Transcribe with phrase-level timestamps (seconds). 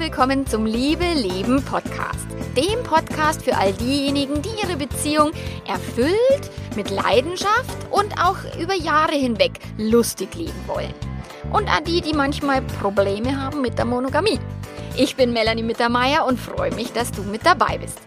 [0.00, 2.26] willkommen zum Liebe Leben Podcast.
[2.56, 5.30] Dem Podcast für all diejenigen, die ihre Beziehung
[5.68, 10.94] erfüllt, mit Leidenschaft und auch über Jahre hinweg lustig leben wollen.
[11.52, 14.40] Und an die, die manchmal Probleme haben mit der Monogamie.
[14.96, 18.00] Ich bin Melanie Mittermeier und freue mich, dass du mit dabei bist.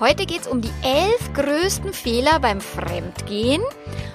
[0.00, 3.62] Heute geht es um die elf größten Fehler beim Fremdgehen.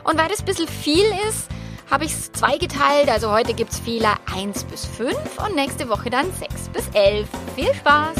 [0.03, 1.47] Und weil das ein bisschen viel ist,
[1.89, 3.09] habe ich es zweigeteilt.
[3.09, 7.27] Also heute gibt es Fehler 1 bis 5 und nächste Woche dann 6 bis 11.
[7.55, 8.15] Viel Spaß!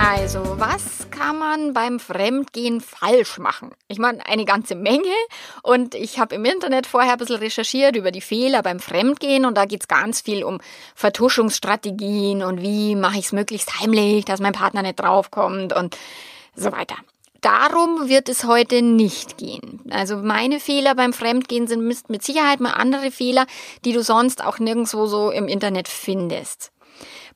[0.00, 3.72] Also, was kann man beim Fremdgehen falsch machen?
[3.88, 5.14] Ich meine, eine ganze Menge.
[5.62, 9.44] Und ich habe im Internet vorher ein bisschen recherchiert über die Fehler beim Fremdgehen.
[9.44, 10.60] Und da geht es ganz viel um
[10.94, 15.96] Vertuschungsstrategien und wie mache ich es möglichst heimlich, dass mein Partner nicht draufkommt und
[16.54, 16.96] so weiter.
[17.40, 19.80] Darum wird es heute nicht gehen.
[19.90, 23.46] Also meine Fehler beim Fremdgehen sind mit Sicherheit mal andere Fehler,
[23.84, 26.72] die du sonst auch nirgendwo so im Internet findest.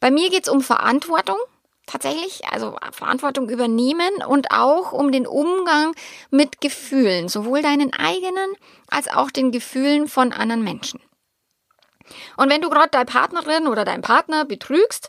[0.00, 1.36] Bei mir geht es um Verantwortung
[1.86, 5.94] tatsächlich, also Verantwortung übernehmen und auch um den Umgang
[6.30, 8.52] mit Gefühlen, sowohl deinen eigenen
[8.88, 11.00] als auch den Gefühlen von anderen Menschen.
[12.36, 15.08] Und wenn du gerade deine Partnerin oder deinen Partner betrügst,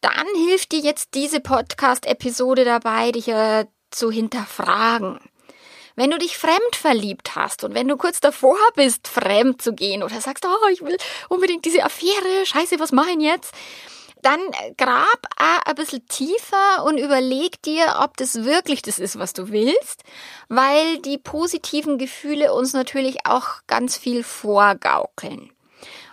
[0.00, 5.20] dann hilft dir jetzt diese Podcast-Episode dabei, dich äh, zu hinterfragen.
[5.94, 10.02] Wenn du dich fremd verliebt hast und wenn du kurz davor bist, fremd zu gehen
[10.02, 10.96] oder sagst, oh, ich will
[11.28, 13.54] unbedingt diese Affäre, scheiße, was mache ich jetzt?
[14.22, 14.40] Dann
[14.76, 19.50] grab auch ein bisschen tiefer und überleg dir, ob das wirklich das ist, was du
[19.50, 20.04] willst,
[20.48, 25.52] weil die positiven Gefühle uns natürlich auch ganz viel vorgaukeln.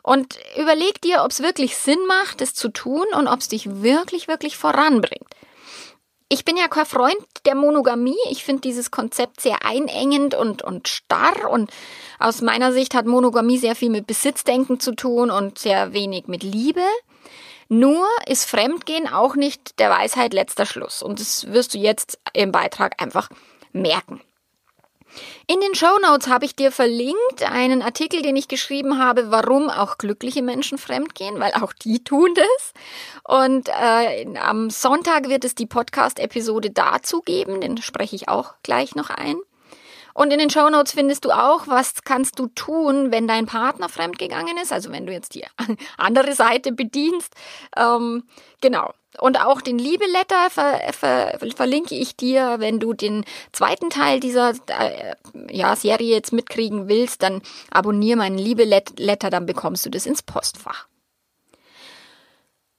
[0.01, 3.81] Und überleg dir, ob es wirklich Sinn macht, das zu tun und ob es dich
[3.81, 5.29] wirklich, wirklich voranbringt.
[6.29, 8.17] Ich bin ja kein Freund der Monogamie.
[8.29, 11.49] Ich finde dieses Konzept sehr einengend und, und starr.
[11.49, 11.71] Und
[12.19, 16.43] aus meiner Sicht hat Monogamie sehr viel mit Besitzdenken zu tun und sehr wenig mit
[16.43, 16.83] Liebe.
[17.69, 21.03] Nur ist Fremdgehen auch nicht der Weisheit letzter Schluss.
[21.03, 23.29] Und das wirst du jetzt im Beitrag einfach
[23.71, 24.21] merken.
[25.47, 29.69] In den Show Notes habe ich dir verlinkt einen Artikel, den ich geschrieben habe, warum
[29.69, 32.73] auch glückliche Menschen fremdgehen, weil auch die tun das.
[33.23, 38.95] Und äh, am Sonntag wird es die Podcast-Episode dazu geben, den spreche ich auch gleich
[38.95, 39.37] noch ein.
[40.19, 43.87] Und in den Show Notes findest du auch, was kannst du tun, wenn dein Partner
[43.87, 45.45] fremdgegangen ist, also wenn du jetzt die
[45.97, 47.33] andere Seite bedienst.
[47.77, 48.23] Ähm,
[48.59, 48.93] genau.
[49.19, 54.55] Und auch den Liebeletter ver, ver, verlinke ich dir, wenn du den zweiten Teil dieser
[54.67, 55.15] äh,
[55.51, 57.41] ja, Serie jetzt mitkriegen willst, dann
[57.71, 60.87] abonniere meinen Liebeletter, dann bekommst du das ins Postfach.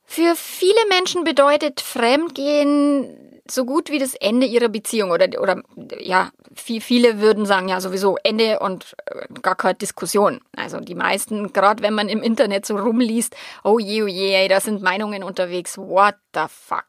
[0.04, 5.62] Für viele Menschen bedeutet Fremdgehen so gut wie das Ende ihrer Beziehung oder, oder
[5.98, 10.40] ja, viel, viele würden sagen ja sowieso Ende und äh, gar keine Diskussion.
[10.56, 13.34] Also die meisten, gerade wenn man im Internet so rumliest,
[13.64, 16.86] oh je, oh je, da sind Meinungen unterwegs, what the fuck.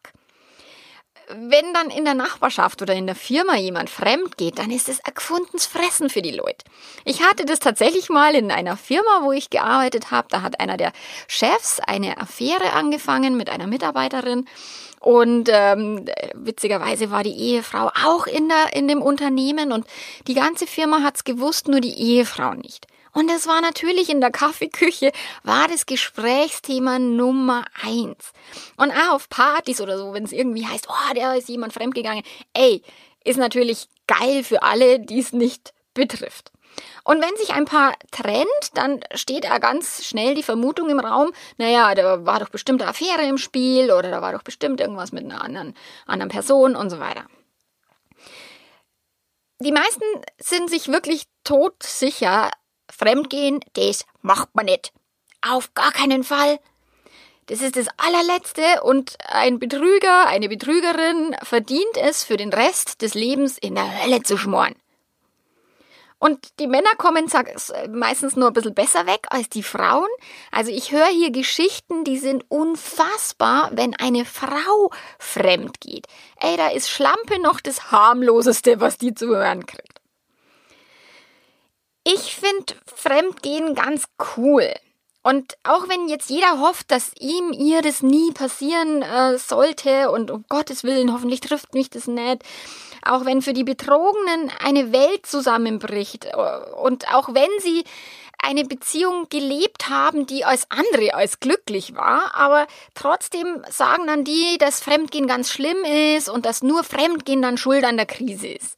[1.28, 5.02] Wenn dann in der Nachbarschaft oder in der Firma jemand fremd geht, dann ist es
[5.04, 6.64] ein gefundenes Fressen für die Leute.
[7.04, 10.28] Ich hatte das tatsächlich mal in einer Firma, wo ich gearbeitet habe.
[10.30, 10.92] Da hat einer der
[11.28, 14.46] Chefs eine Affäre angefangen mit einer Mitarbeiterin
[15.02, 19.84] und ähm, witzigerweise war die Ehefrau auch in, der, in dem Unternehmen und
[20.28, 22.86] die ganze Firma hat's gewusst, nur die Ehefrau nicht.
[23.12, 28.32] Und es war natürlich in der Kaffeeküche, war das Gesprächsthema Nummer eins.
[28.76, 32.22] Und auch auf Partys oder so, wenn es irgendwie heißt, oh, da ist jemand fremdgegangen.
[32.54, 32.82] Ey,
[33.24, 36.52] ist natürlich geil für alle, die es nicht betrifft.
[37.04, 41.32] Und wenn sich ein Paar trennt, dann steht da ganz schnell die Vermutung im Raum,
[41.56, 45.12] naja, da war doch bestimmt eine Affäre im Spiel oder da war doch bestimmt irgendwas
[45.12, 45.74] mit einer anderen,
[46.06, 47.26] anderen Person und so weiter.
[49.60, 50.04] Die meisten
[50.38, 52.50] sind sich wirklich todsicher,
[52.90, 54.92] Fremdgehen, das macht man nicht.
[55.40, 56.58] Auf gar keinen Fall.
[57.46, 63.14] Das ist das allerletzte und ein Betrüger, eine Betrügerin verdient es, für den Rest des
[63.14, 64.74] Lebens in der Hölle zu schmoren.
[66.22, 67.28] Und die Männer kommen
[67.90, 70.06] meistens nur ein bisschen besser weg als die Frauen.
[70.52, 76.06] Also ich höre hier Geschichten, die sind unfassbar, wenn eine Frau fremd geht.
[76.38, 80.00] Ey, da ist Schlampe noch das harmloseste, was die zu hören kriegt.
[82.04, 84.04] Ich finde Fremdgehen ganz
[84.36, 84.72] cool.
[85.24, 90.30] Und auch wenn jetzt jeder hofft, dass ihm, ihr das nie passieren äh, sollte und
[90.30, 92.44] um Gottes Willen, hoffentlich trifft mich das nicht,
[93.04, 97.84] auch wenn für die Betrogenen eine Welt zusammenbricht äh, und auch wenn sie
[98.42, 104.58] eine Beziehung gelebt haben, die als andere als glücklich war, aber trotzdem sagen dann die,
[104.58, 105.78] dass Fremdgehen ganz schlimm
[106.16, 108.76] ist und dass nur Fremdgehen dann schuld an der Krise ist.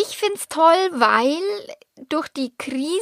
[0.00, 1.40] Ich find's toll, weil
[2.08, 2.92] durch die Krise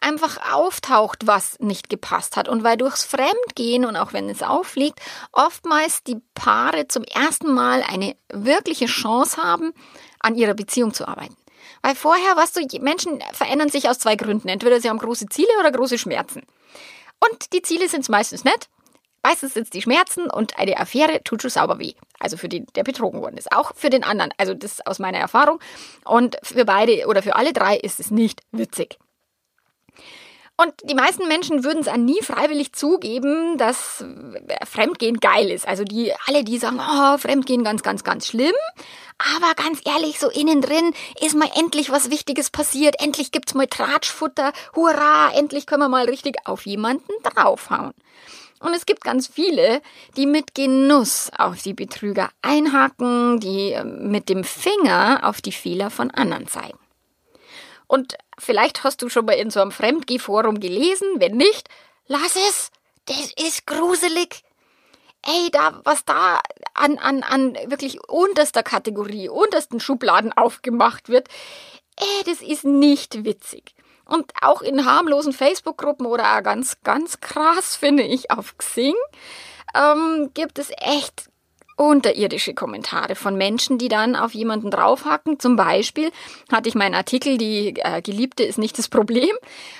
[0.00, 2.48] einfach auftaucht, was nicht gepasst hat.
[2.48, 5.00] Und weil durchs Fremdgehen und auch wenn es auffliegt,
[5.32, 9.72] oftmals die Paare zum ersten Mal eine wirkliche Chance haben,
[10.20, 11.36] an ihrer Beziehung zu arbeiten.
[11.82, 14.48] Weil vorher, was du, Menschen verändern sich aus zwei Gründen.
[14.48, 16.42] Entweder sie haben große Ziele oder große Schmerzen.
[17.18, 18.68] Und die Ziele sind meistens nett.
[19.22, 21.94] Meistens sind es die Schmerzen und eine Affäre tut schon sauber weh.
[22.18, 23.52] Also für den, der betrogen worden ist.
[23.52, 24.32] Auch für den anderen.
[24.36, 25.60] Also das ist aus meiner Erfahrung.
[26.04, 28.98] Und für beide oder für alle drei ist es nicht witzig.
[30.56, 34.04] Und die meisten Menschen würden es an nie freiwillig zugeben, dass
[34.64, 35.66] Fremdgehen geil ist.
[35.66, 38.54] Also die, alle, die sagen, oh, Fremdgehen ganz, ganz, ganz schlimm.
[39.36, 42.96] Aber ganz ehrlich, so innen drin ist mal endlich was Wichtiges passiert.
[43.00, 44.52] Endlich gibt's mal Tratschfutter.
[44.76, 47.94] Hurra, endlich können wir mal richtig auf jemanden draufhauen.
[48.62, 49.82] Und es gibt ganz viele,
[50.16, 55.90] die mit Genuss auf die Betrüger einhaken, die ähm, mit dem Finger auf die Fehler
[55.90, 56.78] von anderen zeigen.
[57.88, 61.08] Und vielleicht hast du schon mal in so einem Fremdgehforum gelesen.
[61.16, 61.68] Wenn nicht,
[62.06, 62.70] lass es.
[63.06, 64.44] Das ist gruselig.
[65.26, 66.40] Ey, da, was da
[66.74, 71.28] an, an, an wirklich unterster Kategorie, untersten Schubladen aufgemacht wird,
[71.96, 73.74] ey, das ist nicht witzig.
[74.12, 78.94] Und auch in harmlosen Facebook-Gruppen oder auch ganz, ganz krass finde ich auf Xing,
[79.74, 81.30] ähm, gibt es echt
[81.76, 85.40] unterirdische Kommentare von Menschen, die dann auf jemanden draufhacken.
[85.40, 86.10] Zum Beispiel
[86.52, 89.34] hatte ich meinen Artikel, die äh, Geliebte ist nicht das Problem,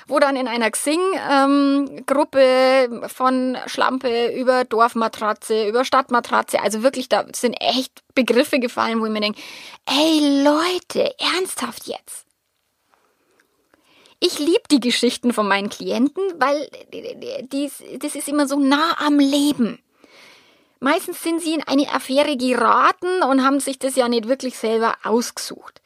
[0.07, 7.25] wo dann in einer Xing-Gruppe ähm, von Schlampe über Dorfmatratze, über Stadtmatratze, also wirklich, da
[7.35, 9.39] sind echt Begriffe gefallen, wo ich mir denke,
[9.85, 12.22] ey Leute, ernsthaft jetzt.
[14.25, 16.69] Ich liebe die Geschichten von meinen Klienten, weil
[17.99, 19.83] das ist immer so nah am Leben.
[20.79, 24.95] Meistens sind sie in eine Affäre geraten und haben sich das ja nicht wirklich selber
[25.03, 25.81] ausgesucht.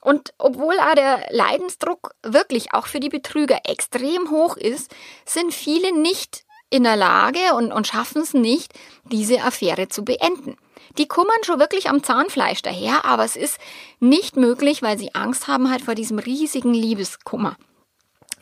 [0.00, 4.90] Und obwohl auch der Leidensdruck wirklich auch für die Betrüger extrem hoch ist,
[5.26, 8.72] sind viele nicht in der Lage und, und schaffen es nicht,
[9.04, 10.56] diese Affäre zu beenden.
[10.96, 13.58] Die kummern schon wirklich am Zahnfleisch daher, aber es ist
[14.00, 17.58] nicht möglich, weil sie Angst haben halt vor diesem riesigen Liebeskummer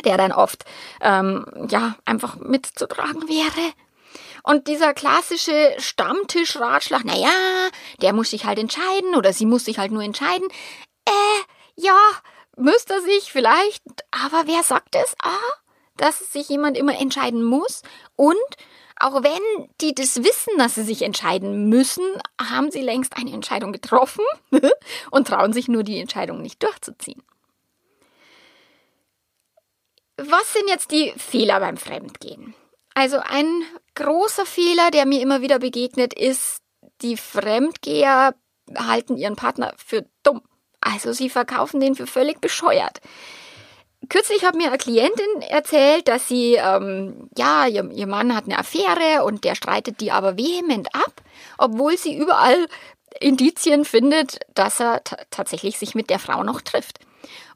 [0.04, 0.64] der dann oft
[1.00, 3.72] ähm, ja einfach mitzutragen wäre.
[4.42, 7.30] Und dieser klassische Stammtischratschlag, naja,
[8.00, 10.48] der muss sich halt entscheiden oder sie muss sich halt nur entscheiden.
[11.06, 11.42] Äh,
[11.76, 11.98] ja,
[12.56, 15.14] müsste sich vielleicht, aber wer sagt es?
[15.22, 15.36] Ah,
[15.96, 17.82] dass sich jemand immer entscheiden muss
[18.16, 18.36] und
[18.98, 22.04] auch wenn die das wissen, dass sie sich entscheiden müssen,
[22.40, 24.24] haben sie längst eine Entscheidung getroffen
[25.10, 27.22] und trauen sich nur die Entscheidung nicht durchzuziehen.
[30.28, 32.54] Was sind jetzt die Fehler beim Fremdgehen?
[32.94, 33.62] Also ein
[33.94, 36.58] großer Fehler, der mir immer wieder begegnet, ist,
[37.00, 38.34] die Fremdgeher
[38.76, 40.42] halten ihren Partner für dumm.
[40.80, 43.00] Also sie verkaufen den für völlig bescheuert.
[44.08, 48.58] Kürzlich hat mir eine Klientin erzählt, dass sie, ähm, ja, ihr, ihr Mann hat eine
[48.58, 51.22] Affäre und der streitet die aber vehement ab,
[51.56, 52.66] obwohl sie überall
[53.20, 56.98] Indizien findet, dass er tatsächlich sich mit der Frau noch trifft.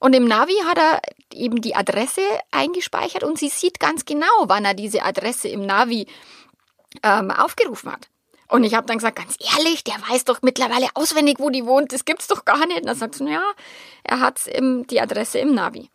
[0.00, 1.00] Und im Navi hat er
[1.32, 6.06] eben die Adresse eingespeichert und sie sieht ganz genau, wann er diese Adresse im Navi
[7.02, 8.08] ähm, aufgerufen hat.
[8.48, 11.92] Und ich habe dann gesagt, ganz ehrlich, der weiß doch mittlerweile auswendig, wo die wohnt.
[11.92, 12.80] Das gibt's doch gar nicht.
[12.80, 13.42] Und dann sagt sie, ja,
[14.04, 15.90] er hat die Adresse im Navi.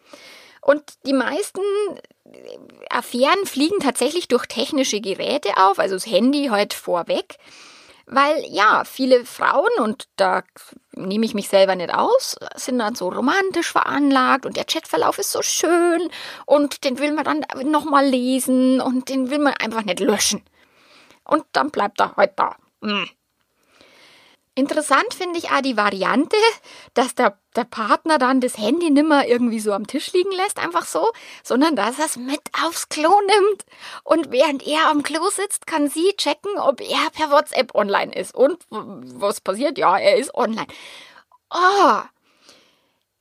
[0.61, 1.61] Und die meisten
[2.89, 7.37] Affären fliegen tatsächlich durch technische Geräte auf, also das Handy halt vorweg.
[8.13, 10.43] Weil ja, viele Frauen, und da
[10.91, 15.31] nehme ich mich selber nicht aus, sind dann so romantisch veranlagt und der Chatverlauf ist
[15.31, 16.09] so schön
[16.45, 20.43] und den will man dann nochmal lesen und den will man einfach nicht löschen.
[21.23, 22.57] Und dann bleibt er halt da.
[24.53, 26.35] Interessant finde ich auch die Variante,
[26.93, 30.85] dass der, der Partner dann das Handy nimmer irgendwie so am Tisch liegen lässt, einfach
[30.85, 31.09] so,
[31.41, 33.65] sondern dass er es mit aufs Klo nimmt.
[34.03, 38.35] Und während er am Klo sitzt, kann sie checken, ob er per WhatsApp online ist.
[38.35, 39.77] Und was passiert?
[39.77, 40.67] Ja, er ist online.
[41.49, 42.01] Oh,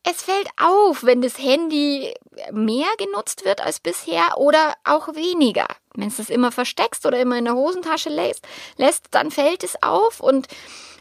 [0.03, 2.15] es fällt auf, wenn das Handy
[2.53, 5.67] mehr genutzt wird als bisher oder auch weniger.
[5.95, 8.47] Wenn du es immer versteckst oder immer in der Hosentasche lässt,
[8.77, 10.49] lässt dann fällt es auf und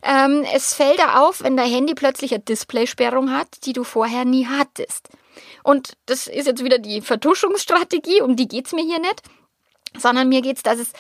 [0.03, 4.25] ähm, es fällt da auf, wenn dein Handy plötzlich eine Displaysperrung hat, die du vorher
[4.25, 5.09] nie hattest.
[5.63, 9.21] Und das ist jetzt wieder die Vertuschungsstrategie, um die geht's mir hier nicht.
[9.97, 10.91] sondern mir geht's, dass es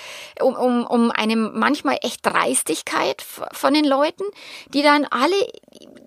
[0.41, 4.23] um, um, um eine manchmal echt Dreistigkeit von den Leuten,
[4.73, 5.35] die dann alle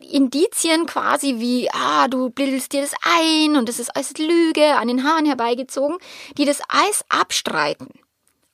[0.00, 4.88] Indizien quasi wie, ah, du bildest dir das ein und das ist alles Lüge an
[4.88, 5.98] den Haaren herbeigezogen,
[6.36, 7.88] die das alles abstreiten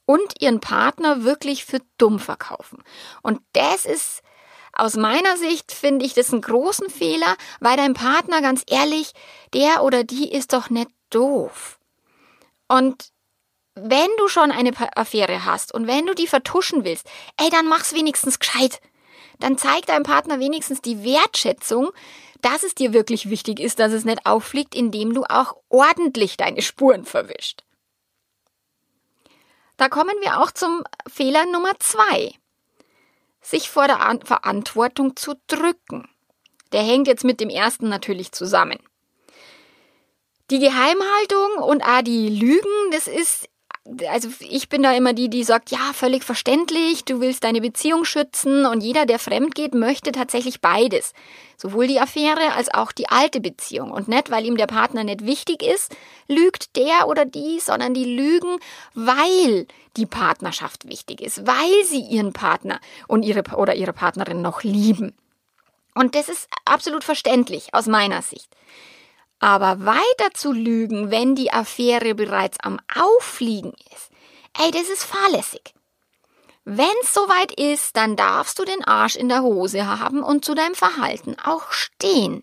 [0.04, 2.82] und ihren Partner wirklich für dumm verkaufen.
[3.22, 4.22] Und das ist
[4.78, 9.12] aus meiner Sicht finde ich das einen großen Fehler, weil dein Partner ganz ehrlich,
[9.52, 11.78] der oder die ist doch nicht doof.
[12.68, 13.10] Und
[13.74, 17.92] wenn du schon eine Affäre hast und wenn du die vertuschen willst, ey, dann mach's
[17.92, 18.80] wenigstens gescheit.
[19.40, 21.90] Dann zeig deinem Partner wenigstens die Wertschätzung,
[22.40, 26.62] dass es dir wirklich wichtig ist, dass es nicht auffliegt, indem du auch ordentlich deine
[26.62, 27.64] Spuren verwischt.
[29.76, 32.32] Da kommen wir auch zum Fehler Nummer zwei.
[33.48, 36.06] Sich vor der An Verantwortung zu drücken.
[36.72, 38.78] Der hängt jetzt mit dem ersten natürlich zusammen.
[40.50, 43.48] Die Geheimhaltung und auch die Lügen, das ist
[44.10, 48.04] also ich bin da immer die, die sagt, ja, völlig verständlich, du willst deine Beziehung
[48.04, 51.12] schützen und jeder, der fremd geht, möchte tatsächlich beides.
[51.56, 53.90] Sowohl die Affäre als auch die alte Beziehung.
[53.90, 55.94] Und nicht, weil ihm der Partner nicht wichtig ist,
[56.28, 58.58] lügt der oder die, sondern die lügen,
[58.94, 59.66] weil
[59.96, 65.14] die Partnerschaft wichtig ist, weil sie ihren Partner und ihre oder ihre Partnerin noch lieben.
[65.94, 68.48] Und das ist absolut verständlich aus meiner Sicht.
[69.40, 74.10] Aber weiter zu lügen, wenn die Affäre bereits am Auffliegen ist,
[74.60, 75.74] ey, das ist fahrlässig.
[76.64, 80.74] Wenn's soweit ist, dann darfst du den Arsch in der Hose haben und zu deinem
[80.74, 82.42] Verhalten auch stehen.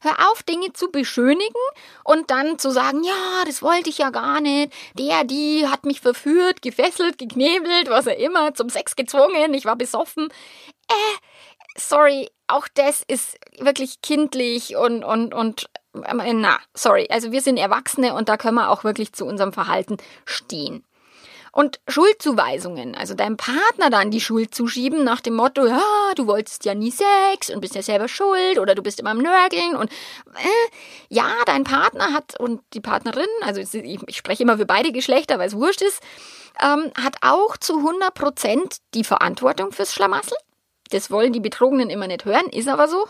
[0.00, 1.62] Hör auf, Dinge zu beschönigen
[2.04, 4.72] und dann zu sagen, ja, das wollte ich ja gar nicht.
[4.94, 9.76] Der, die hat mich verführt, gefesselt, geknebelt, was er immer, zum Sex gezwungen, ich war
[9.76, 10.28] besoffen.
[10.88, 11.16] Äh,
[11.76, 17.06] sorry, auch das ist wirklich kindlich und, und, und, na, sorry.
[17.10, 20.84] Also wir sind Erwachsene und da können wir auch wirklich zu unserem Verhalten stehen.
[21.54, 25.82] Und Schuldzuweisungen, also deinem Partner dann die Schuld zuschieben nach dem Motto, ja,
[26.16, 29.18] du wolltest ja nie Sex und bist ja selber schuld oder du bist immer am
[29.18, 30.70] Nörgeln und äh,
[31.10, 35.38] ja, dein Partner hat und die Partnerin, also ich, ich spreche immer für beide Geschlechter,
[35.38, 36.02] weil es wurscht ist,
[36.58, 40.38] ähm, hat auch zu 100 Prozent die Verantwortung fürs Schlamassel.
[40.90, 43.06] Das wollen die Betrogenen immer nicht hören, ist aber so.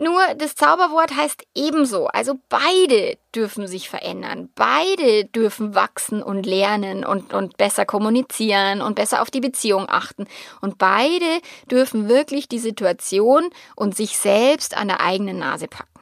[0.00, 2.06] Nur das Zauberwort heißt ebenso.
[2.06, 4.48] Also beide dürfen sich verändern.
[4.54, 10.26] Beide dürfen wachsen und lernen und, und besser kommunizieren und besser auf die Beziehung achten.
[10.62, 16.00] Und beide dürfen wirklich die Situation und sich selbst an der eigenen Nase packen.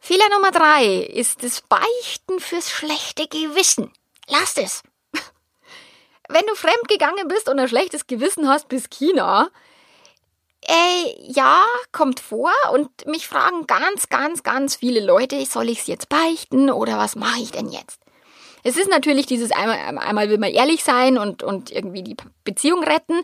[0.00, 3.92] Fehler Nummer drei ist das Beichten fürs schlechte Gewissen.
[4.26, 4.82] Lasst es
[6.30, 9.50] wenn du fremd gegangen bist und ein schlechtes Gewissen hast bis China,
[10.66, 15.86] Ey, ja, kommt vor und mich fragen ganz, ganz, ganz viele Leute, soll ich es
[15.86, 18.00] jetzt beichten oder was mache ich denn jetzt?
[18.62, 22.82] Es ist natürlich dieses einmal, einmal will man ehrlich sein und, und irgendwie die Beziehung
[22.82, 23.22] retten.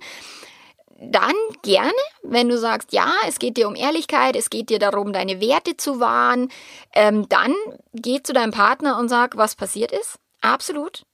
[1.03, 5.15] Dann gerne, wenn du sagst, ja, es geht dir um Ehrlichkeit, es geht dir darum,
[5.15, 6.53] deine Werte zu wahren,
[6.95, 7.55] ähm, dann
[7.95, 10.19] geh zu deinem Partner und sag, was passiert ist.
[10.43, 11.07] Absolut.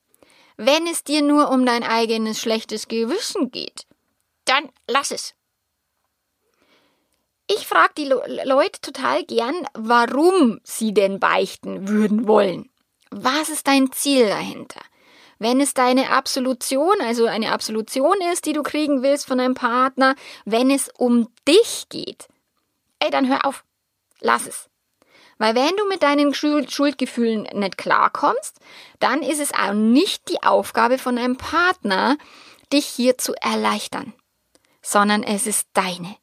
[0.57, 3.87] Wenn es dir nur um dein eigenes schlechtes Gewissen geht,
[4.45, 5.35] dann lass es.
[7.49, 8.07] Ich frage die
[8.45, 12.71] Leute total gern, warum sie denn beichten würden wollen.
[13.11, 14.81] Was ist dein Ziel dahinter?
[15.39, 20.17] Wenn es deine Absolution, also eine Absolution ist, die du kriegen willst von deinem Partner,
[20.45, 22.29] wenn es um dich geht,
[22.99, 23.65] ey, dann hör auf.
[24.21, 24.69] Lass es.
[25.39, 28.59] Weil wenn du mit deinen Schuldgefühlen nicht klarkommst,
[28.99, 32.17] dann ist es auch nicht die Aufgabe von einem Partner,
[32.73, 34.15] dich hier zu erleichtern,
[34.83, 36.17] sondern es ist deine.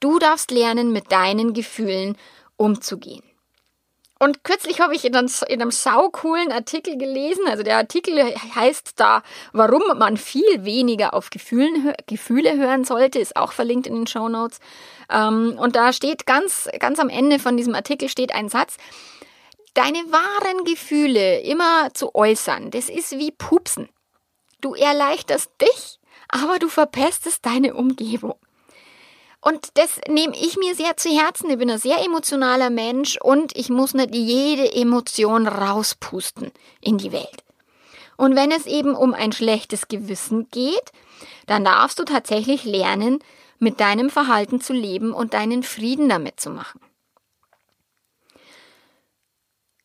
[0.00, 2.16] Du darfst lernen, mit deinen Gefühlen
[2.56, 3.22] umzugehen.
[4.22, 8.18] Und kürzlich habe ich in einem, in einem saucoolen Artikel gelesen, also der Artikel
[8.54, 9.22] heißt da,
[9.54, 14.28] warum man viel weniger auf Gefühlen, Gefühle hören sollte, ist auch verlinkt in den Show
[14.28, 14.60] Notes.
[15.10, 18.76] Ähm, und da steht ganz, ganz am Ende von diesem Artikel steht ein Satz,
[19.72, 23.88] deine wahren Gefühle immer zu äußern, das ist wie Pupsen.
[24.60, 28.36] Du erleichterst dich, aber du verpestest deine Umgebung.
[29.40, 31.50] Und das nehme ich mir sehr zu Herzen.
[31.50, 37.12] Ich bin ein sehr emotionaler Mensch und ich muss nicht jede Emotion rauspusten in die
[37.12, 37.42] Welt.
[38.18, 40.92] Und wenn es eben um ein schlechtes Gewissen geht,
[41.46, 43.20] dann darfst du tatsächlich lernen,
[43.58, 46.80] mit deinem Verhalten zu leben und deinen Frieden damit zu machen.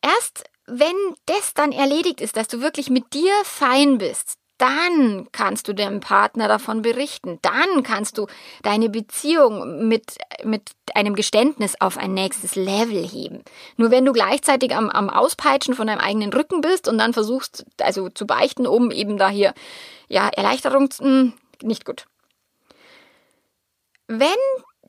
[0.02, 0.96] Erst wenn
[1.26, 6.00] das dann erledigt ist, dass du wirklich mit dir fein bist, dann kannst du deinem
[6.00, 7.38] Partner davon berichten.
[7.42, 8.26] Dann kannst du
[8.62, 13.42] deine Beziehung mit, mit einem Geständnis auf ein nächstes Level heben.
[13.76, 17.66] Nur wenn du gleichzeitig am, am Auspeitschen von deinem eigenen Rücken bist und dann versuchst,
[17.80, 19.52] also zu beichten, um eben da hier,
[20.08, 21.32] ja, Erleichterung, mh, hm,
[21.62, 22.06] nicht gut.
[24.08, 24.28] Wenn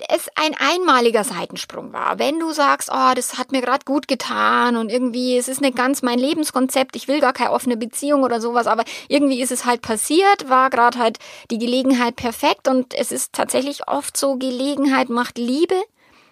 [0.10, 4.76] es ein einmaliger Seitensprung war, wenn du sagst, oh, das hat mir gerade gut getan
[4.76, 8.42] und irgendwie, es ist nicht ganz mein Lebenskonzept, ich will gar keine offene Beziehung oder
[8.42, 11.20] sowas, aber irgendwie ist es halt passiert, war gerade halt
[11.52, 15.76] die Gelegenheit perfekt und es ist tatsächlich oft so, Gelegenheit macht Liebe,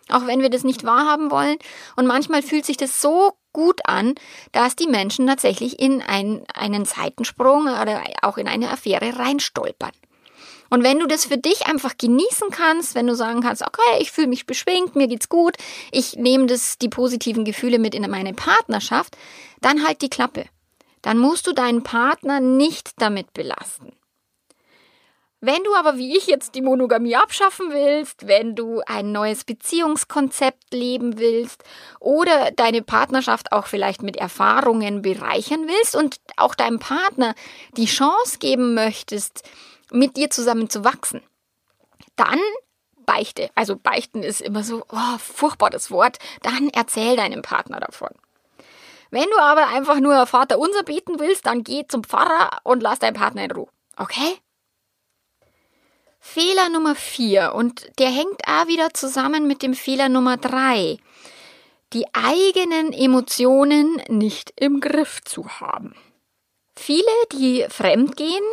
[0.10, 1.57] auch wenn wir das nicht wahrhaben wollen.
[1.95, 4.15] Und manchmal fühlt sich das so gut an,
[4.51, 9.91] dass die Menschen tatsächlich in einen, einen Seitensprung oder auch in eine Affäre reinstolpern.
[10.75, 14.12] Und wenn du das für dich einfach genießen kannst, wenn du sagen kannst, okay, ich
[14.12, 15.55] fühle mich beschwingt, mir geht's gut,
[15.89, 19.15] ich nehme das, die positiven Gefühle mit in meine Partnerschaft,
[19.62, 20.44] dann halt die Klappe.
[21.01, 23.94] Dann musst du deinen Partner nicht damit belasten.
[25.39, 30.74] Wenn du aber wie ich jetzt die Monogamie abschaffen willst, wenn du ein neues Beziehungskonzept
[30.74, 31.63] leben willst
[32.01, 37.34] oder deine Partnerschaft auch vielleicht mit Erfahrungen bereichern willst und auch deinem Partner
[37.77, 39.48] die Chance geben möchtest,
[39.92, 41.22] mit dir zusammen zu wachsen,
[42.15, 42.39] dann
[43.06, 43.50] beichte.
[43.56, 46.18] Also beichten ist immer so, oh, furchtbar das Wort.
[46.42, 48.10] Dann erzähl deinem Partner davon.
[49.12, 53.00] Wenn du aber einfach nur Vater unser beten willst, dann geh zum Pfarrer und lass
[53.00, 53.70] deinen Partner in Ruhe.
[53.98, 54.39] Okay?
[56.20, 60.98] Fehler Nummer vier und der hängt auch wieder zusammen mit dem Fehler Nummer drei.
[61.94, 65.96] Die eigenen Emotionen nicht im Griff zu haben.
[66.75, 68.44] Viele, die fremdgehen,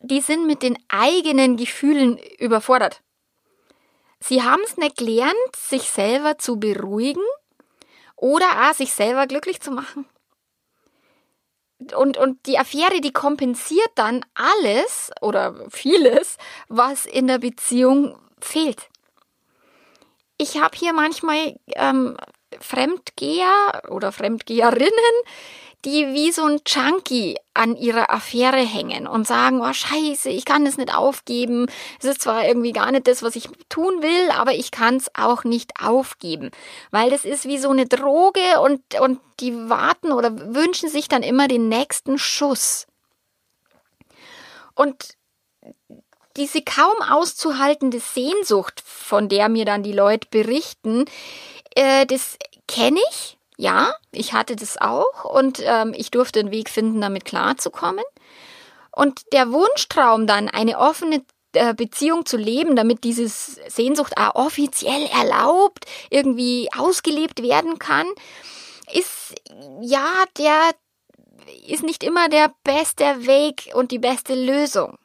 [0.00, 3.02] die sind mit den eigenen Gefühlen überfordert.
[4.18, 7.22] Sie haben es nicht gelernt, sich selber zu beruhigen
[8.16, 10.06] oder auch sich selber glücklich zu machen.
[11.94, 16.36] Und, und die Affäre, die kompensiert dann alles oder vieles,
[16.68, 18.90] was in der Beziehung fehlt.
[20.36, 22.18] Ich habe hier manchmal ähm,
[22.60, 24.90] Fremdgeher oder Fremdgeherinnen,
[25.84, 30.64] die wie so ein Junkie an ihrer Affäre hängen und sagen, oh scheiße, ich kann
[30.64, 31.66] das nicht aufgeben.
[31.98, 35.10] Es ist zwar irgendwie gar nicht das, was ich tun will, aber ich kann es
[35.14, 36.50] auch nicht aufgeben.
[36.90, 41.22] Weil das ist wie so eine Droge und, und die warten oder wünschen sich dann
[41.22, 42.86] immer den nächsten Schuss.
[44.74, 45.16] Und
[46.36, 51.06] diese kaum auszuhaltende Sehnsucht, von der mir dann die Leute berichten,
[51.74, 52.38] äh, das
[52.70, 57.26] kenne ich ja, ich hatte das auch und ähm, ich durfte einen Weg finden, damit
[57.26, 58.04] klarzukommen.
[58.90, 65.06] Und der Wunschtraum dann, eine offene äh, Beziehung zu leben, damit dieses Sehnsucht auch offiziell
[65.12, 68.06] erlaubt, irgendwie ausgelebt werden kann,
[68.94, 69.34] ist
[69.82, 70.70] ja, der
[71.66, 74.96] ist nicht immer der beste Weg und die beste Lösung.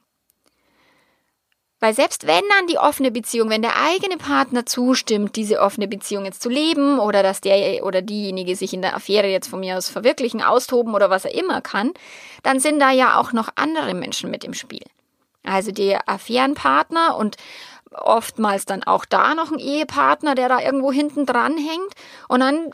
[1.86, 6.26] Weil selbst wenn dann die offene Beziehung, wenn der eigene Partner zustimmt, diese offene Beziehung
[6.26, 9.78] jetzt zu leben oder dass der oder diejenige sich in der Affäre jetzt von mir
[9.78, 11.93] aus verwirklichen, austoben oder was er immer kann,
[12.41, 14.82] dann sind da ja auch noch andere Menschen mit im Spiel.
[15.43, 17.38] Also der Affärenpartner und
[17.97, 21.93] oftmals dann auch da noch ein Ehepartner, der da irgendwo hinten dran hängt.
[22.27, 22.71] Und dann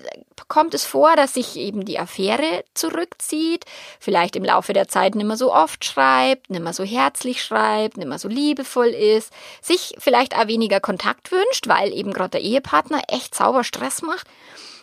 [0.47, 3.65] kommt es vor, dass sich eben die Affäre zurückzieht,
[3.99, 7.97] vielleicht im Laufe der Zeit nicht mehr so oft schreibt, nicht mehr so herzlich schreibt,
[7.97, 9.31] nicht mehr so liebevoll ist,
[9.61, 14.27] sich vielleicht auch weniger Kontakt wünscht, weil eben gerade der Ehepartner echt sauber Stress macht.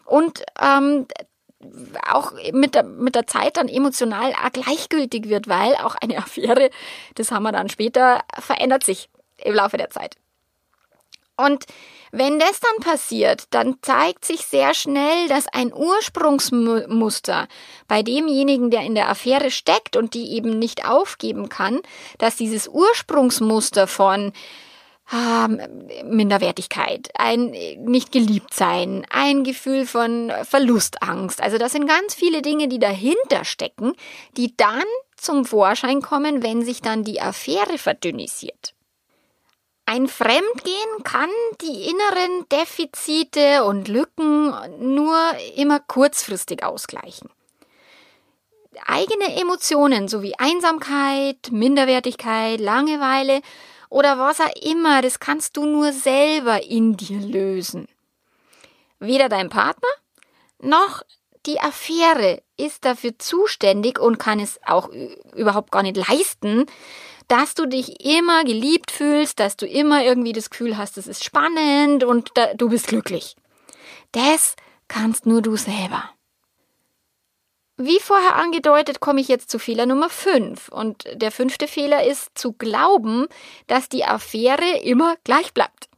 [0.04, 1.06] Und ähm,
[2.08, 6.70] auch mit der, mit der Zeit dann emotional auch gleichgültig wird, weil auch eine Affäre,
[7.14, 10.16] das haben wir dann später, verändert sich im Laufe der Zeit.
[11.38, 11.66] Und
[12.10, 17.48] wenn das dann passiert, dann zeigt sich sehr schnell, dass ein Ursprungsmuster
[17.86, 21.80] bei demjenigen, der in der Affäre steckt und die eben nicht aufgeben kann,
[22.18, 24.32] dass dieses Ursprungsmuster von
[25.12, 25.60] ähm,
[26.04, 31.42] Minderwertigkeit, ein nicht geliebt sein, ein Gefühl von Verlustangst.
[31.42, 33.92] Also das sind ganz viele Dinge, die dahinter stecken,
[34.36, 34.84] die dann
[35.16, 38.74] zum Vorschein kommen, wenn sich dann die Affäre verdünnisiert.
[39.90, 41.30] Ein Fremdgehen kann
[41.62, 45.18] die inneren Defizite und Lücken nur
[45.56, 47.30] immer kurzfristig ausgleichen.
[48.84, 53.40] Eigene Emotionen sowie Einsamkeit, Minderwertigkeit, Langeweile
[53.88, 57.88] oder was auch immer, das kannst du nur selber in dir lösen.
[58.98, 59.88] Weder dein Partner
[60.60, 61.02] noch
[61.46, 64.90] die Affäre ist dafür zuständig und kann es auch
[65.34, 66.66] überhaupt gar nicht leisten,
[67.28, 71.24] dass du dich immer geliebt fühlst, dass du immer irgendwie das Gefühl hast, es ist
[71.24, 73.36] spannend und da, du bist glücklich.
[74.12, 74.56] Das
[74.88, 76.10] kannst nur du selber.
[77.76, 80.68] Wie vorher angedeutet, komme ich jetzt zu Fehler Nummer 5.
[80.68, 83.26] Und der fünfte Fehler ist zu glauben,
[83.68, 85.88] dass die Affäre immer gleich bleibt.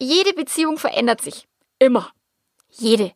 [0.00, 1.46] Jede Beziehung verändert sich.
[1.78, 2.10] Immer.
[2.70, 3.12] Jede.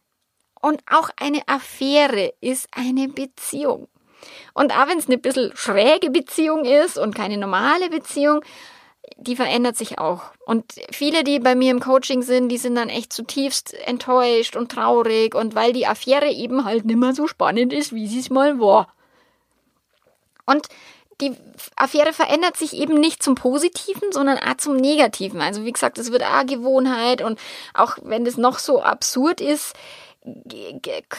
[0.61, 3.88] Und auch eine Affäre ist eine Beziehung.
[4.54, 8.42] Und auch wenn es eine bisschen schräge Beziehung ist und keine normale Beziehung,
[9.16, 10.22] die verändert sich auch.
[10.46, 14.72] Und viele, die bei mir im Coaching sind, die sind dann echt zutiefst enttäuscht und
[14.72, 18.30] traurig und weil die Affäre eben halt nicht mehr so spannend ist, wie sie es
[18.30, 18.88] mal war.
[20.46, 20.68] Und
[21.20, 21.37] die
[21.76, 25.40] Affäre verändert sich eben nicht zum Positiven, sondern auch zum Negativen.
[25.40, 27.38] Also wie gesagt, es wird auch Gewohnheit und
[27.74, 29.74] auch wenn das noch so absurd ist,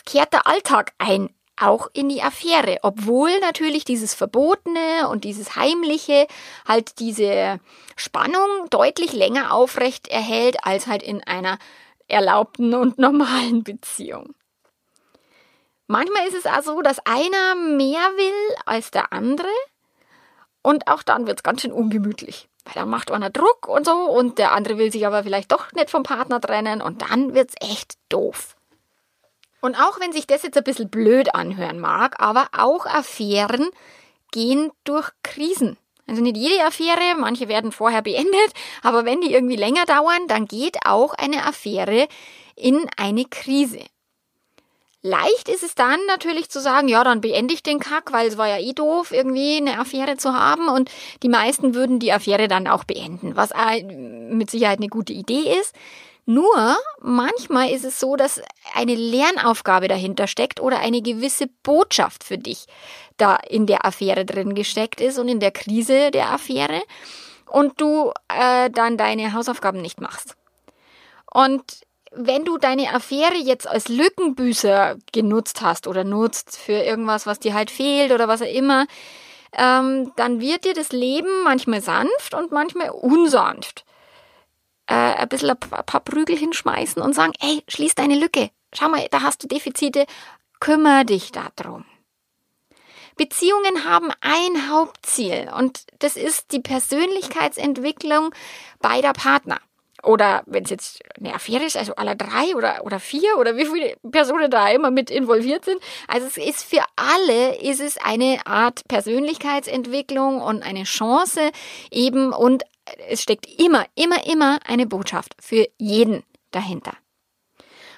[0.06, 1.30] kehrt der Alltag ein
[1.62, 6.28] auch in die Affäre, obwohl natürlich dieses Verbotene und dieses Heimliche
[6.68, 7.60] halt diese
[7.96, 11.58] Spannung deutlich länger aufrecht erhält als halt in einer
[12.08, 14.36] erlaubten und normalen Beziehung.
[15.88, 19.50] Manchmal ist es also so, dass einer mehr will als der andere
[20.62, 22.48] und auch dann wird es ganz schön ungemütlich.
[22.64, 25.72] Weil dann macht einer Druck und so und der andere will sich aber vielleicht doch
[25.74, 28.56] nicht vom Partner trennen und dann wird es echt doof.
[29.62, 33.70] Und auch wenn sich das jetzt ein bisschen blöd anhören mag, aber auch Affären
[34.32, 35.78] gehen durch Krisen.
[36.08, 40.46] Also nicht jede Affäre, manche werden vorher beendet, aber wenn die irgendwie länger dauern, dann
[40.46, 42.08] geht auch eine Affäre
[42.56, 43.80] in eine Krise.
[45.04, 48.38] Leicht ist es dann natürlich zu sagen, ja, dann beende ich den Kack, weil es
[48.38, 50.92] war ja eh doof, irgendwie eine Affäre zu haben und
[51.24, 53.52] die meisten würden die Affäre dann auch beenden, was
[53.84, 55.76] mit Sicherheit eine gute Idee ist.
[56.26, 58.42] Nur manchmal ist es so, dass
[58.76, 62.68] eine Lernaufgabe dahinter steckt oder eine gewisse Botschaft für dich
[63.18, 66.82] da in der Affäre drin gesteckt ist und in der Krise der Affäre
[67.48, 70.36] und du äh, dann deine Hausaufgaben nicht machst.
[71.34, 71.64] Und
[72.12, 77.54] wenn du deine Affäre jetzt als Lückenbüßer genutzt hast oder nutzt für irgendwas, was dir
[77.54, 78.86] halt fehlt oder was auch immer,
[79.58, 83.86] ähm, dann wird dir das Leben manchmal sanft und manchmal unsanft
[84.92, 88.50] äh, ein bisschen ein paar Prügel hinschmeißen und sagen, ey, schließ deine Lücke.
[88.74, 90.06] Schau mal, da hast du Defizite.
[90.60, 91.86] Kümmer dich darum.
[93.16, 98.34] Beziehungen haben ein Hauptziel und das ist die Persönlichkeitsentwicklung
[98.80, 99.60] beider Partner.
[100.04, 103.66] Oder wenn es jetzt eine Affäre ist, also alle drei oder, oder vier oder wie
[103.66, 105.80] viele Personen da immer mit involviert sind.
[106.08, 111.52] Also es ist für alle, ist es eine Art Persönlichkeitsentwicklung und eine Chance
[111.92, 112.64] eben und
[113.10, 116.94] es steckt immer, immer, immer eine Botschaft für jeden dahinter.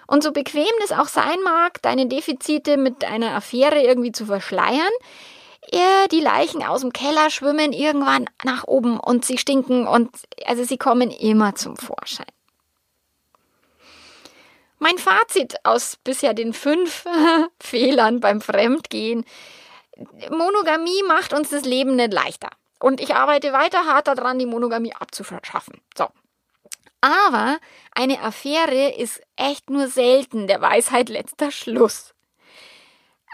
[0.07, 4.91] Und so bequem das auch sein mag, deine Defizite mit einer Affäre irgendwie zu verschleiern,
[6.11, 10.09] die Leichen aus dem Keller schwimmen irgendwann nach oben und sie stinken und
[10.45, 12.27] also sie kommen immer zum Vorschein.
[14.79, 17.05] Mein Fazit aus bisher den fünf
[17.59, 19.23] Fehlern beim Fremdgehen.
[20.29, 22.49] Monogamie macht uns das Leben nicht leichter.
[22.83, 25.79] Und ich arbeite weiter hart daran, die Monogamie abzuschaffen.
[25.97, 26.09] So.
[26.99, 27.57] Aber
[27.95, 32.13] eine Affäre ist echt nur selten der Weisheit letzter Schluss.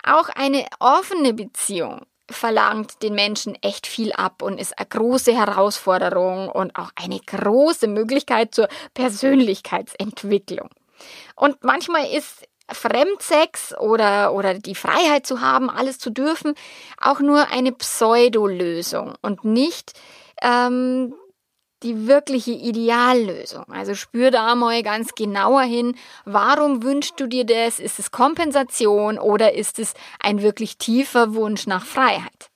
[0.03, 6.49] Auch eine offene Beziehung verlangt den Menschen echt viel ab und ist eine große Herausforderung
[6.49, 10.69] und auch eine große Möglichkeit zur Persönlichkeitsentwicklung.
[11.35, 16.55] Und manchmal ist Fremdsex oder, oder die Freiheit zu haben, alles zu dürfen,
[16.99, 19.93] auch nur eine Pseudolösung und nicht
[20.41, 21.13] ähm,
[21.83, 23.65] die wirkliche Ideallösung.
[23.69, 27.79] Also spür da mal ganz genauer hin, warum wünschst du dir das?
[27.79, 32.49] Ist es Kompensation oder ist es ein wirklich tiefer Wunsch nach Freiheit?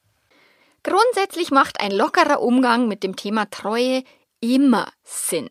[0.83, 4.03] Grundsätzlich macht ein lockerer Umgang mit dem Thema Treue
[4.41, 5.49] immer Sinn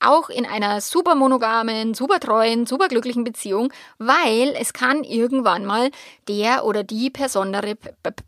[0.00, 5.90] auch in einer super monogamen, super treuen, super glücklichen Beziehung, weil es kann irgendwann mal
[6.28, 7.76] der oder die besondere,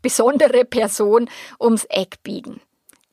[0.01, 1.29] besondere Person
[1.59, 2.61] ums Eck biegen.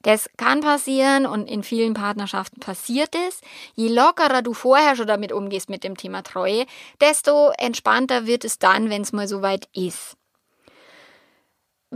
[0.03, 3.41] Das kann passieren und in vielen Partnerschaften passiert es.
[3.75, 6.65] Je lockerer du vorher schon damit umgehst mit dem Thema Treue,
[7.01, 10.17] desto entspannter wird es dann, wenn es mal soweit ist.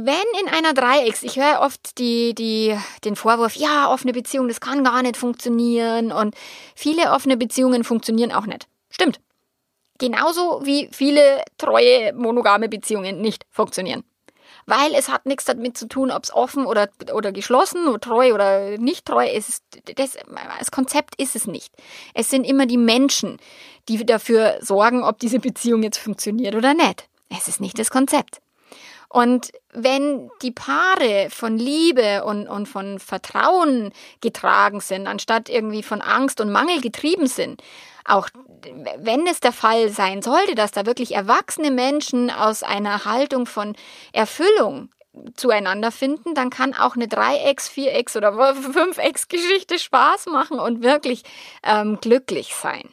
[0.02, 4.60] Wenn in einer Dreiecks, ich höre oft die, die, den Vorwurf, ja, offene Beziehung, das
[4.60, 6.34] kann gar nicht funktionieren und
[6.74, 8.66] viele offene Beziehungen funktionieren auch nicht.
[8.88, 9.20] Stimmt.
[9.98, 14.02] Genauso wie viele treue monogame Beziehungen nicht funktionieren.
[14.64, 18.32] Weil es hat nichts damit zu tun, ob es offen oder, oder geschlossen oder treu
[18.32, 19.62] oder nicht treu ist.
[19.96, 20.16] Das,
[20.58, 21.74] das Konzept ist es nicht.
[22.14, 23.36] Es sind immer die Menschen,
[23.88, 27.06] die dafür sorgen, ob diese Beziehung jetzt funktioniert oder nicht.
[27.28, 28.40] Es ist nicht das Konzept.
[29.12, 36.00] Und wenn die Paare von Liebe und, und von Vertrauen getragen sind, anstatt irgendwie von
[36.00, 37.60] Angst und Mangel getrieben sind,
[38.04, 38.28] auch
[38.98, 43.74] wenn es der Fall sein sollte, dass da wirklich erwachsene Menschen aus einer Haltung von
[44.12, 44.90] Erfüllung
[45.34, 51.24] zueinander finden, dann kann auch eine Dreiecks-, Vierecks- oder Fünfecks-Geschichte Spaß machen und wirklich
[51.64, 52.88] ähm, glücklich sein.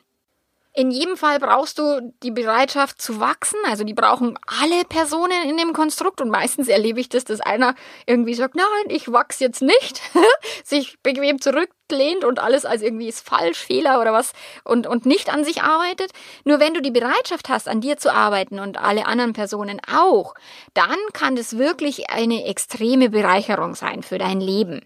[0.77, 3.57] In jedem Fall brauchst du die Bereitschaft zu wachsen.
[3.65, 6.21] Also die brauchen alle Personen in dem Konstrukt.
[6.21, 7.73] Und meistens erlebe ich das, dass einer
[8.05, 9.99] irgendwie sagt, nein, ich wachse jetzt nicht,
[10.63, 15.33] sich bequem zurücklehnt und alles als irgendwie ist falsch, Fehler oder was und, und nicht
[15.33, 16.11] an sich arbeitet.
[16.43, 20.35] Nur wenn du die Bereitschaft hast, an dir zu arbeiten und alle anderen Personen auch,
[20.75, 24.85] dann kann das wirklich eine extreme Bereicherung sein für dein Leben.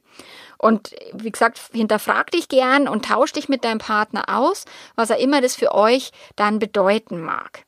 [0.62, 5.18] Und wie gesagt, hinterfrag dich gern und tausch dich mit deinem Partner aus, was er
[5.18, 7.64] immer das für euch dann bedeuten mag.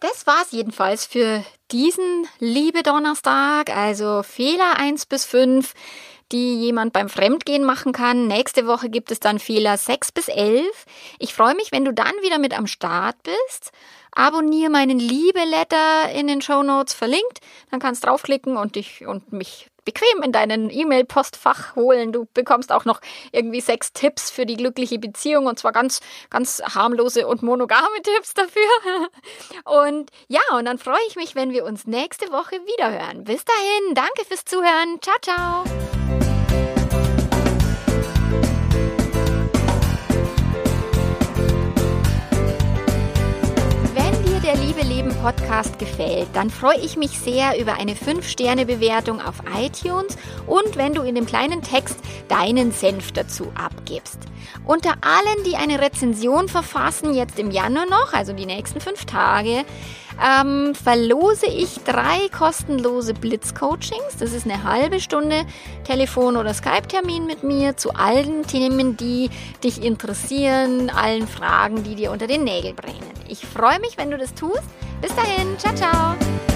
[0.00, 5.74] Das war's jedenfalls für diesen Liebe Donnerstag, also Fehler 1 bis 5,
[6.32, 8.26] die jemand beim Fremdgehen machen kann.
[8.26, 10.64] Nächste Woche gibt es dann Fehler 6 bis 11.
[11.18, 13.72] Ich freue mich, wenn du dann wieder mit am Start bist.
[14.12, 17.40] Abonniere meinen Liebe-Letter in den Show Notes verlinkt.
[17.70, 22.12] Dann kannst draufklicken und dich und mich bequem in deinen E-Mail-Postfach holen.
[22.12, 23.00] Du bekommst auch noch
[23.32, 26.00] irgendwie sechs Tipps für die glückliche Beziehung und zwar ganz,
[26.30, 28.60] ganz harmlose und monogame Tipps dafür.
[29.64, 33.24] Und ja, und dann freue ich mich, wenn wir uns nächste Woche wieder hören.
[33.24, 35.00] Bis dahin, danke fürs Zuhören.
[35.00, 36.29] Ciao, ciao.
[45.22, 51.02] Podcast gefällt, dann freue ich mich sehr über eine 5-Sterne-Bewertung auf iTunes und wenn du
[51.02, 54.18] in dem kleinen Text deinen Senf dazu abgibst.
[54.66, 59.64] Unter allen, die eine Rezension verfassen, jetzt im Januar noch, also die nächsten fünf Tage,
[60.22, 64.16] ähm, verlose ich drei kostenlose Blitzcoachings.
[64.18, 65.44] Das ist eine halbe Stunde
[65.84, 69.30] Telefon- oder Skype-Termin mit mir zu allen Themen, die
[69.64, 73.10] dich interessieren, allen Fragen, die dir unter den Nägeln brennen.
[73.28, 74.62] Ich freue mich, wenn du das tust.
[75.00, 76.49] Bis dahin, ciao, ciao.